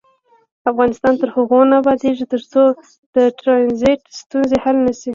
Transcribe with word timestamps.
افغانستان 0.71 1.13
تر 1.21 1.29
هغو 1.35 1.59
نه 1.69 1.75
ابادیږي، 1.81 2.25
ترڅو 2.33 2.63
د 3.15 3.17
ټرانزیت 3.39 4.01
ستونزې 4.19 4.57
حل 4.63 4.77
نشي. 4.87 5.09